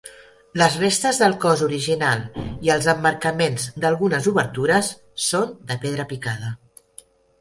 Les 0.59 0.75
restes 0.83 1.19
del 1.23 1.35
cos 1.43 1.61
original 1.65 2.23
i 2.69 2.73
els 2.77 2.87
emmarcaments 2.95 3.67
d'algunes 3.85 4.31
obertures 4.33 4.91
són 5.27 5.55
de 5.71 5.79
pedra 5.85 6.09
picada. 6.15 6.51